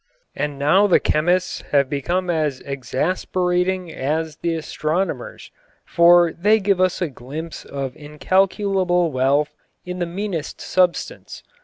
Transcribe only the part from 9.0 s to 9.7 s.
wealth